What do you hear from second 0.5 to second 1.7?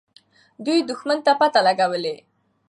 دوی دښمن ته پته